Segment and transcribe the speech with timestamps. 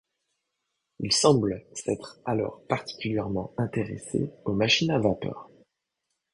[1.01, 5.47] Il semble s'être alors particulièrement intéressé aux machines à vapeur.